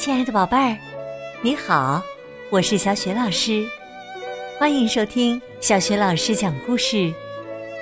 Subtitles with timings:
[0.00, 0.78] 亲爱的宝贝儿，
[1.42, 2.02] 你好，
[2.48, 3.68] 我是小雪老师，
[4.58, 7.12] 欢迎收听小雪老师讲故事，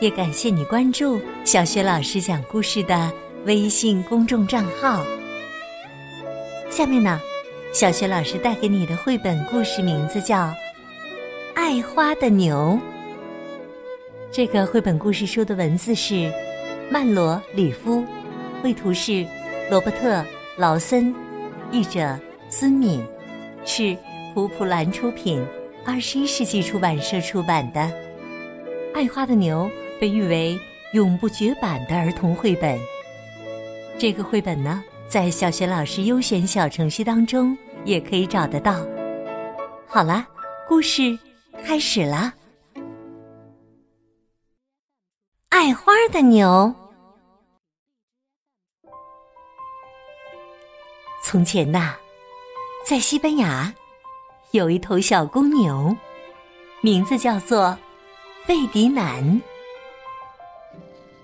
[0.00, 3.12] 也感谢你关注小雪老师讲故事的
[3.44, 5.04] 微信公众账号。
[6.70, 7.20] 下面呢，
[7.70, 10.44] 小雪老师带给你的绘本故事名字叫
[11.54, 12.80] 《爱花的牛》。
[14.32, 16.32] 这个绘本故事书的文字是
[16.90, 18.02] 曼罗·里夫，
[18.62, 19.26] 绘图是
[19.70, 20.14] 罗伯特·
[20.56, 21.14] 劳森。
[21.72, 23.04] 译者孙敏，
[23.64, 23.96] 是
[24.32, 25.44] 蒲蒲兰出品，
[25.84, 27.80] 二十一世纪出版社出版的
[28.94, 29.68] 《爱花的牛》
[30.00, 30.58] 被誉为
[30.92, 32.78] 永不绝版的儿童绘本。
[33.98, 38.86] 这个绘本呢，在小学老师优选小程序当中也可以找得到。
[39.86, 40.26] 好了，
[40.68, 41.18] 故事
[41.64, 42.32] 开始了，
[45.48, 46.46] 《爱花的牛》。
[51.28, 51.96] 从前呐，
[52.86, 53.74] 在西班牙
[54.52, 55.92] 有一头小公牛，
[56.82, 57.76] 名字叫做
[58.46, 59.42] 费迪南。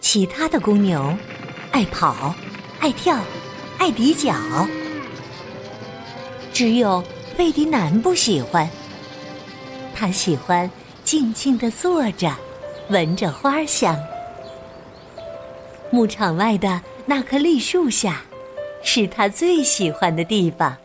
[0.00, 1.14] 其他的公牛
[1.70, 2.34] 爱跑、
[2.80, 3.14] 爱跳、
[3.76, 4.34] 爱抵脚，
[6.50, 7.04] 只有
[7.36, 8.66] 费迪南不喜欢。
[9.94, 10.68] 他喜欢
[11.04, 12.34] 静静的坐着，
[12.88, 13.94] 闻着花香。
[15.90, 18.22] 牧场外的那棵栗树下。
[18.82, 20.76] 是他最喜欢的地方。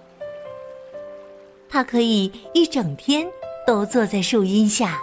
[1.68, 3.28] 他可以一整天
[3.66, 5.00] 都坐在树荫下，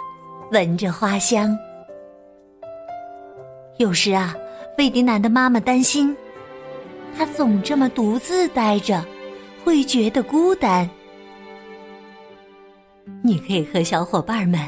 [0.51, 1.55] 闻着花香。
[3.77, 4.35] 有时啊，
[4.77, 6.15] 费迪南的妈妈担心，
[7.17, 9.03] 他总这么独自待着，
[9.63, 10.89] 会觉得孤单。
[13.21, 14.59] 你可以和小伙伴们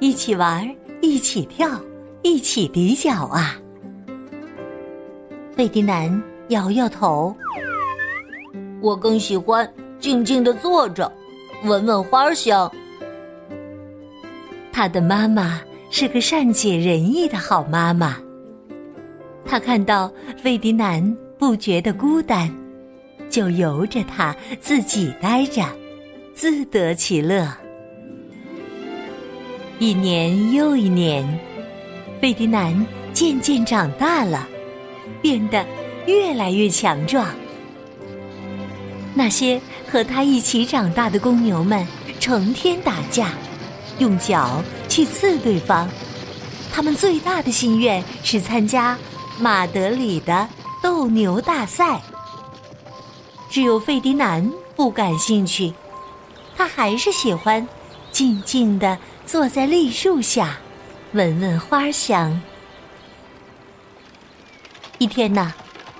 [0.00, 0.68] 一起玩，
[1.00, 1.80] 一起跳，
[2.22, 3.56] 一起比脚啊！
[5.56, 7.34] 费迪南摇摇头。
[8.80, 11.10] 我更喜欢静静的坐着，
[11.64, 12.70] 闻闻花香。
[14.72, 18.16] 他的妈妈是个善解人意的好妈妈。
[19.44, 22.54] 她看到费迪南不觉得孤单，
[23.28, 25.64] 就由着他自己待着，
[26.34, 27.48] 自得其乐。
[29.80, 31.26] 一年又一年，
[32.20, 34.46] 费迪南渐渐长大了，
[35.20, 35.64] 变得
[36.06, 37.26] 越来越强壮。
[39.14, 39.60] 那些
[39.90, 41.86] 和他一起长大的公牛们
[42.20, 43.32] 成天打架，
[43.98, 45.88] 用脚去刺对方。
[46.72, 48.96] 他们最大的心愿是参加
[49.38, 50.48] 马德里的
[50.82, 52.00] 斗牛大赛。
[53.50, 55.72] 只有费迪南不感兴趣，
[56.56, 57.66] 他还是喜欢
[58.12, 58.96] 静静的
[59.26, 60.58] 坐在栗树下，
[61.12, 62.40] 闻闻花香。
[64.98, 65.52] 一天呐，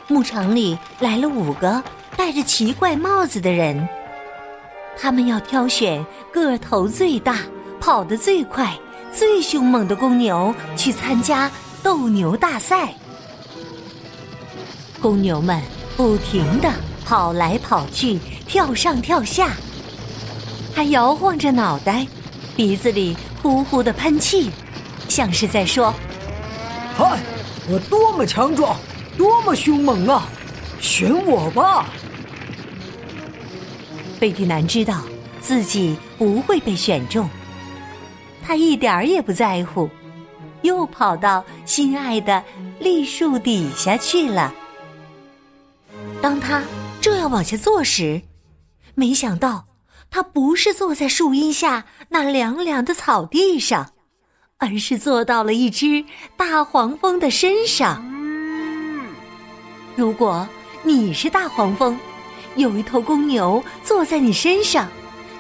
[0.07, 1.83] 牧场里来了五个。
[2.19, 3.89] 戴着奇怪帽子的人，
[5.01, 7.39] 他们要挑选个头最大、
[7.81, 8.77] 跑得最快、
[9.13, 11.49] 最凶猛的公牛去参加
[11.81, 12.93] 斗牛大赛。
[15.01, 15.63] 公牛们
[15.97, 16.69] 不停的
[17.05, 18.19] 跑来跑去，
[18.49, 19.53] 跳上跳下，
[20.75, 22.05] 还摇晃着脑袋，
[22.57, 24.51] 鼻子里呼呼的喷气，
[25.09, 25.95] 像是在说
[26.99, 27.21] ：“嗨，
[27.71, 28.77] 我多么强壮，
[29.17, 30.27] 多么凶猛啊！
[30.81, 31.87] 选我吧！”
[34.19, 35.03] 贝迪南知道
[35.41, 37.29] 自己不会被选中，
[38.43, 39.89] 他一点儿也不在乎，
[40.63, 42.43] 又跑到心爱的
[42.81, 44.53] 栗树底下去了。
[46.21, 46.63] 当他
[47.01, 48.21] 正要往下坐时，
[48.97, 49.67] 没想到
[50.11, 53.93] 他不是坐在树荫下那凉凉的草地上，
[54.57, 56.05] 而是坐到了一只
[56.37, 58.05] 大黄蜂的身上。
[59.95, 60.49] 如果
[60.83, 61.97] 你是大黄蜂，
[62.59, 64.89] 有一头公牛坐在你身上，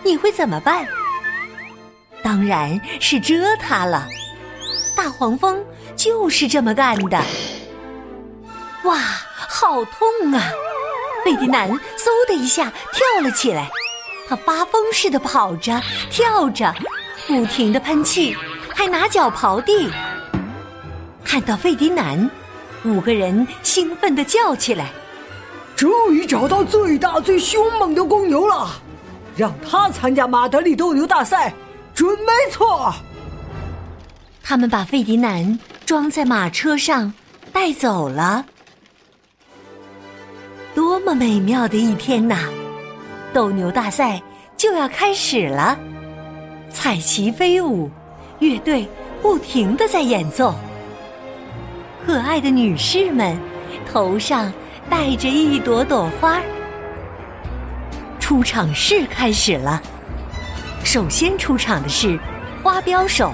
[0.04, 0.86] 你会怎么办？
[2.22, 4.06] 当然是蛰它了。
[4.96, 5.58] 大黄蜂
[5.96, 7.20] 就是这么干的。
[8.84, 8.96] 哇，
[9.48, 10.40] 好痛啊！
[11.24, 11.78] 费迪南嗖
[12.28, 13.68] 的一下跳了起来，
[14.28, 16.72] 他发疯似的跑着、跳着，
[17.26, 18.36] 不停的喷气，
[18.76, 19.90] 还拿脚刨地。
[21.24, 22.30] 看到费迪南，
[22.84, 24.92] 五个人兴奋的叫起来。
[25.78, 28.68] 终于找到最大最凶猛的公牛了，
[29.36, 31.54] 让他参加马德里斗牛大赛，
[31.94, 32.92] 准没错。
[34.42, 37.14] 他们把费迪南装在马车上
[37.52, 38.44] 带走了。
[40.74, 42.48] 多么美妙的一天呐！
[43.32, 44.20] 斗牛大赛
[44.56, 45.78] 就要开始了，
[46.72, 47.88] 彩旗飞舞，
[48.40, 48.84] 乐队
[49.22, 50.52] 不停的在演奏，
[52.04, 53.38] 可爱的女士们
[53.88, 54.52] 头上。
[54.90, 56.40] 带着一朵朵花，
[58.18, 59.80] 出场式开始了。
[60.82, 62.18] 首先出场的是
[62.62, 63.32] 花镖手，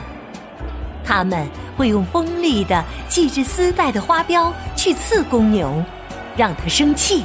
[1.04, 1.46] 他们
[1.76, 5.82] 会用锋利的系着丝带的花镖去刺公牛，
[6.36, 7.24] 让它生气。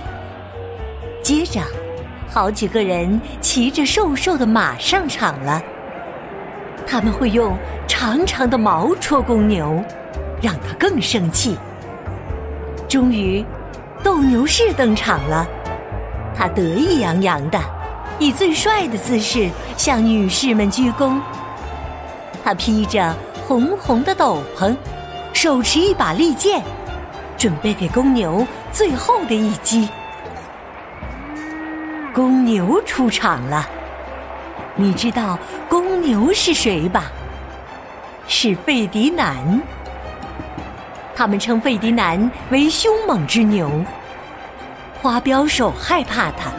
[1.23, 1.61] 接着，
[2.27, 5.61] 好几个人骑着瘦瘦的马上场了，
[6.85, 9.83] 他们会用长长的矛戳公牛，
[10.41, 11.57] 让它更生气。
[12.87, 13.43] 终于，
[14.03, 15.47] 斗牛士登场了。
[16.35, 17.59] 他得意洋洋的，
[18.17, 21.19] 以最帅的姿势向女士们鞠躬。
[22.43, 23.15] 他披着
[23.45, 24.75] 红红的斗篷，
[25.33, 26.63] 手持一把利剑，
[27.37, 29.89] 准备给公牛最后的一击。
[32.13, 33.67] 公牛出场了，
[34.75, 35.37] 你知道
[35.67, 37.11] 公牛是谁吧？
[38.27, 39.61] 是费迪南。
[41.19, 43.69] 他们称费迪南为凶猛之牛。
[45.01, 46.49] 花镖手害怕他，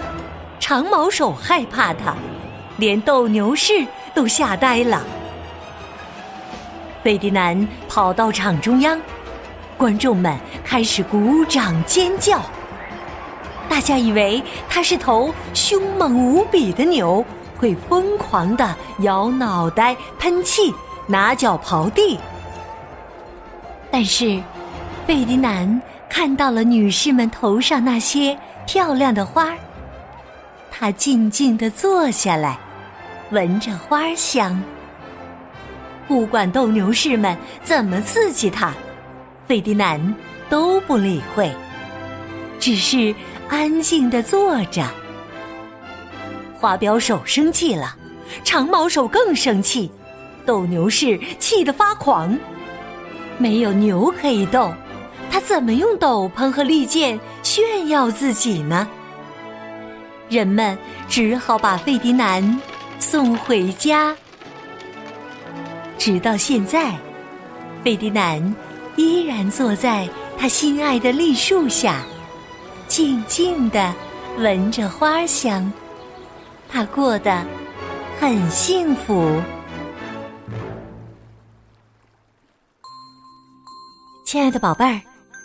[0.59, 2.15] 长毛手害怕他，
[2.77, 3.73] 连斗牛士
[4.15, 5.03] 都吓呆了。
[7.03, 9.01] 费迪南跑到场中央，
[9.79, 12.39] 观众们开始鼓掌尖叫。
[13.67, 17.25] 大家以为他是头凶猛无比的牛，
[17.57, 20.71] 会疯狂的摇脑袋、喷气、
[21.07, 22.19] 拿脚刨地。
[23.91, 24.41] 但是，
[25.07, 25.81] 费迪南。
[26.13, 29.57] 看到了女士们头上那些漂亮的花儿，
[30.69, 32.59] 他静静地坐下来，
[33.31, 34.61] 闻着花香。
[36.09, 38.75] 不管斗牛士们怎么刺激他，
[39.47, 40.15] 费迪南
[40.49, 41.49] 都不理会，
[42.59, 43.15] 只是
[43.49, 44.85] 安静地坐着。
[46.59, 47.97] 花镖手生气了，
[48.43, 49.89] 长毛手更生气，
[50.45, 52.37] 斗牛士气得发狂，
[53.41, 54.73] 没有牛可以斗。
[55.31, 58.87] 他怎么用斗篷和利剑炫耀自己呢？
[60.29, 60.77] 人们
[61.09, 62.61] 只好把费迪南
[62.99, 64.15] 送回家。
[65.97, 66.95] 直到现在，
[67.83, 68.55] 费迪南
[68.97, 70.09] 依然坐在
[70.39, 72.03] 他心爱的栗树下，
[72.89, 73.95] 静静的
[74.37, 75.73] 闻着花香。
[76.69, 77.45] 他过得
[78.21, 79.41] 很幸福。
[84.31, 85.01] 亲爱的宝贝儿。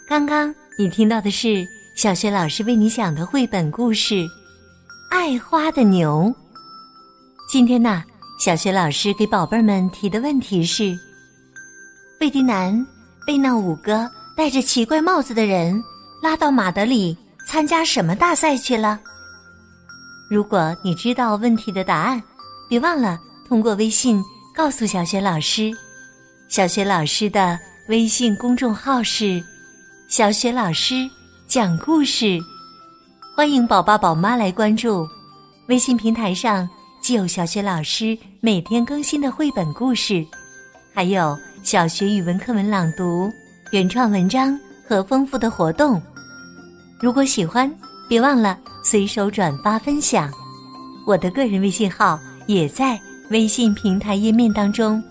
[0.08, 4.14] 刚刚你听到的是小学老师为你讲的绘本故事
[5.10, 6.26] 《爱花的牛》。
[7.50, 8.04] 今天呢，
[8.40, 10.96] 小学老师给宝贝们提的问题是：
[12.20, 12.86] 费迪南
[13.26, 15.84] 被那五个戴着奇怪帽子的人
[16.22, 17.18] 拉到马德里
[17.48, 19.00] 参加什么大赛去了？
[20.30, 22.22] 如果你知道问题的答案，
[22.70, 24.24] 别忘了通过微信
[24.54, 25.72] 告诉小学老师。
[26.48, 29.44] 小学老师的微信公众号是。
[30.08, 31.10] 小雪老师
[31.48, 32.40] 讲故事，
[33.36, 35.08] 欢迎宝爸宝妈来关注。
[35.68, 36.68] 微信平台上
[37.02, 40.26] 既有小雪老师每天更新的绘本故事，
[40.94, 43.32] 还有小学语文课文朗读、
[43.72, 46.02] 原创文章和丰富的活动。
[47.00, 47.72] 如果喜欢，
[48.08, 50.32] 别忘了随手转发分享。
[51.06, 53.00] 我的个人微信号也在
[53.32, 55.04] 微信平台页面当中。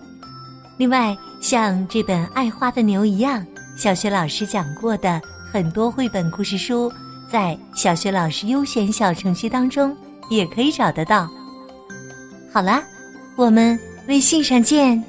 [0.77, 1.15] 另外，
[1.47, 3.45] 像这本《爱花的牛》一样。
[3.77, 5.21] 小学老师讲过的
[5.53, 6.91] 很多绘本故事书，
[7.31, 9.95] 在小学老师优选小程序当中
[10.27, 11.29] 也可以找得到。
[12.51, 12.83] 好啦，
[13.35, 14.99] 我们微信上见。